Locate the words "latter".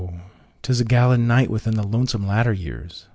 2.25-2.53